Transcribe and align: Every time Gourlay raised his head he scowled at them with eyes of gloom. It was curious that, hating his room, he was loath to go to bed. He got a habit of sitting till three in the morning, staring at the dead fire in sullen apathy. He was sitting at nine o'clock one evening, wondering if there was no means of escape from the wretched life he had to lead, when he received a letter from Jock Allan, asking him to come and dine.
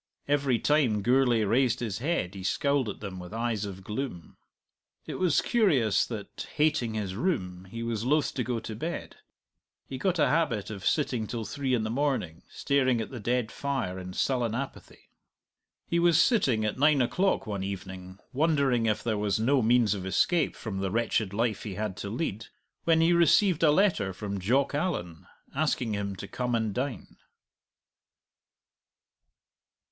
Every 0.27 0.57
time 0.57 1.03
Gourlay 1.03 1.43
raised 1.43 1.79
his 1.79 1.99
head 1.99 2.33
he 2.33 2.41
scowled 2.41 2.89
at 2.89 3.01
them 3.01 3.19
with 3.19 3.35
eyes 3.35 3.65
of 3.65 3.83
gloom. 3.83 4.35
It 5.05 5.19
was 5.19 5.41
curious 5.43 6.07
that, 6.07 6.47
hating 6.55 6.95
his 6.95 7.15
room, 7.15 7.65
he 7.65 7.83
was 7.83 8.03
loath 8.03 8.33
to 8.33 8.43
go 8.43 8.59
to 8.61 8.75
bed. 8.75 9.17
He 9.85 9.99
got 9.99 10.17
a 10.17 10.25
habit 10.27 10.71
of 10.71 10.87
sitting 10.87 11.27
till 11.27 11.45
three 11.45 11.75
in 11.75 11.83
the 11.83 11.91
morning, 11.91 12.41
staring 12.49 12.99
at 12.99 13.11
the 13.11 13.19
dead 13.19 13.51
fire 13.51 13.99
in 13.99 14.13
sullen 14.13 14.55
apathy. 14.55 15.11
He 15.85 15.99
was 15.99 16.19
sitting 16.19 16.65
at 16.65 16.79
nine 16.79 16.99
o'clock 16.99 17.45
one 17.45 17.61
evening, 17.63 18.17
wondering 18.33 18.87
if 18.87 19.03
there 19.03 19.19
was 19.19 19.39
no 19.39 19.61
means 19.61 19.93
of 19.93 20.03
escape 20.03 20.55
from 20.55 20.79
the 20.79 20.89
wretched 20.89 21.31
life 21.31 21.61
he 21.61 21.75
had 21.75 21.95
to 21.97 22.09
lead, 22.09 22.47
when 22.85 23.01
he 23.01 23.13
received 23.13 23.61
a 23.61 23.69
letter 23.69 24.13
from 24.13 24.39
Jock 24.39 24.73
Allan, 24.73 25.27
asking 25.53 25.93
him 25.93 26.15
to 26.15 26.27
come 26.27 26.55
and 26.55 26.73
dine. 26.73 27.17